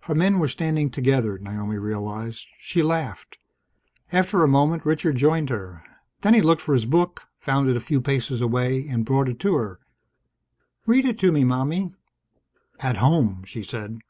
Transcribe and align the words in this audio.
Her 0.00 0.14
men 0.14 0.38
were 0.38 0.48
standing 0.48 0.90
together, 0.90 1.38
Naomi 1.38 1.78
realized. 1.78 2.44
She 2.58 2.82
laughed. 2.82 3.38
After 4.12 4.42
a 4.42 4.46
moment, 4.46 4.84
Richard 4.84 5.16
joined 5.16 5.48
her. 5.48 5.82
Then 6.20 6.34
he 6.34 6.42
looked 6.42 6.60
for 6.60 6.74
his 6.74 6.84
book, 6.84 7.22
found 7.38 7.70
it 7.70 7.74
a 7.76 7.80
few 7.80 8.02
paces 8.02 8.42
away, 8.42 8.86
and 8.86 9.02
brought 9.06 9.30
it 9.30 9.40
to 9.40 9.54
her. 9.54 9.80
"Read 10.84 11.18
to 11.18 11.32
me, 11.32 11.44
Mommie." 11.44 11.94
"At 12.80 12.98
home," 12.98 13.44
she 13.44 13.62
said. 13.62 14.00